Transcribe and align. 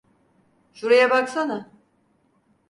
Şuraya 0.73 1.09
baksana. 1.09 1.71